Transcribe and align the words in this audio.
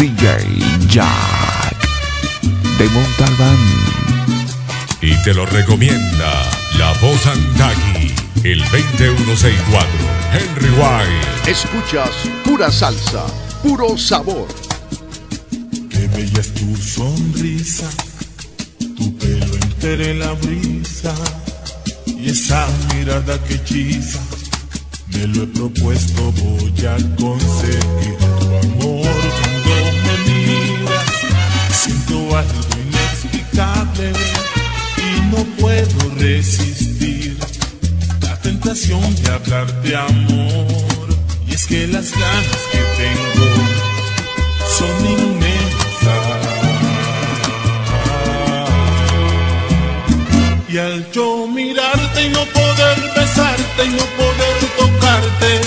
DJ 0.00 0.88
Jack 0.88 1.76
de 2.78 2.88
Montalbán. 2.88 3.58
Y 5.02 5.14
te 5.24 5.34
lo 5.34 5.44
recomienda 5.44 6.50
la 6.78 6.94
voz 7.02 7.26
Andagui, 7.26 8.10
el 8.42 8.60
2164, 8.60 9.88
Henry 10.32 10.70
White. 10.70 11.50
Escuchas 11.50 12.08
pura 12.42 12.70
salsa, 12.70 13.26
puro 13.62 13.98
sabor. 13.98 14.48
Qué 15.90 16.08
bella 16.08 16.40
es 16.40 16.54
tu 16.54 16.74
sonrisa, 16.78 17.90
tu 18.96 19.18
pelo 19.18 19.54
entere 19.54 20.14
la 20.14 20.32
brisa 20.32 21.12
y 22.06 22.30
esa 22.30 22.66
mirada 22.94 23.38
que 23.44 23.56
hechiza. 23.56 24.20
Me 25.08 25.26
lo 25.26 25.42
he 25.42 25.46
propuesto, 25.48 26.32
voy 26.32 26.86
a 26.86 26.96
conseguir 27.16 28.16
tu 28.16 28.86
amor 28.86 29.09
de 38.98 39.30
hablar 39.30 39.82
de 39.82 39.96
amor. 39.96 40.66
Y 41.46 41.54
es 41.54 41.66
que 41.66 41.86
las 41.86 42.10
ganas 42.10 42.62
que 42.72 42.78
tengo 42.98 43.46
son 44.76 45.06
inmensas. 45.06 46.26
Y 50.68 50.78
al 50.78 51.10
yo 51.12 51.46
mirarte 51.46 52.26
y 52.26 52.30
no 52.30 52.44
poder 52.46 52.98
besarte 53.14 53.84
y 53.84 53.90
no 53.90 54.04
poder 54.18 54.56
tocarte, 54.76 55.60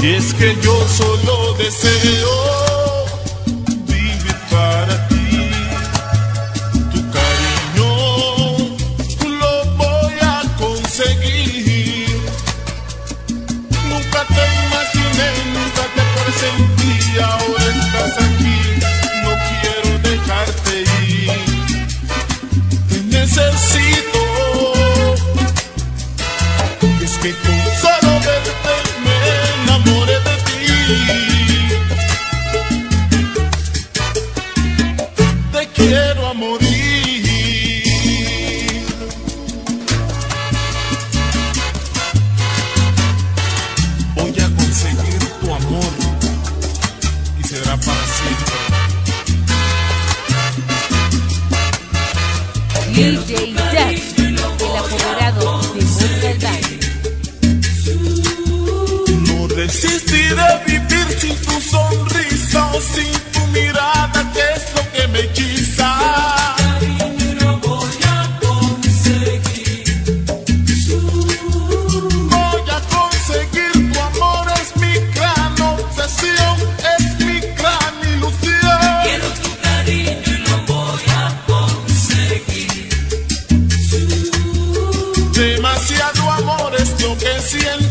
Y 0.00 0.14
es 0.14 0.32
que 0.34 0.56
yo 0.60 0.86
solo 0.88 1.54
deseo 1.54 2.67
quiero 35.78 36.26
a 36.26 36.34
morir. 36.34 36.87
Demasiado 85.38 86.32
amor 86.32 86.74
es 86.74 87.00
lo 87.00 87.16
que 87.16 87.38
siento. 87.38 87.87